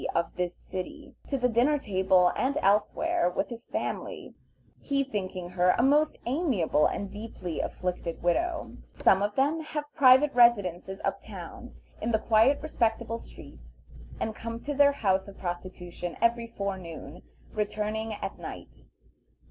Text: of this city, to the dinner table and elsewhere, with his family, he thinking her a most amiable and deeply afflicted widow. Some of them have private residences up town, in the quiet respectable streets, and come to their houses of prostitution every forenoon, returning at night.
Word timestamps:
of 0.15 0.35
this 0.35 0.55
city, 0.55 1.13
to 1.27 1.37
the 1.37 1.47
dinner 1.47 1.77
table 1.77 2.31
and 2.35 2.57
elsewhere, 2.63 3.29
with 3.29 3.49
his 3.49 3.67
family, 3.67 4.33
he 4.81 5.03
thinking 5.03 5.49
her 5.51 5.75
a 5.77 5.83
most 5.83 6.17
amiable 6.25 6.87
and 6.87 7.11
deeply 7.11 7.59
afflicted 7.59 8.23
widow. 8.23 8.77
Some 8.93 9.21
of 9.21 9.35
them 9.35 9.59
have 9.61 9.93
private 9.95 10.33
residences 10.33 11.01
up 11.05 11.21
town, 11.23 11.75
in 12.01 12.09
the 12.09 12.17
quiet 12.17 12.59
respectable 12.63 13.19
streets, 13.19 13.83
and 14.19 14.35
come 14.35 14.59
to 14.61 14.73
their 14.73 14.91
houses 14.93 15.27
of 15.27 15.37
prostitution 15.37 16.17
every 16.19 16.47
forenoon, 16.47 17.21
returning 17.53 18.11
at 18.15 18.39
night. 18.39 18.85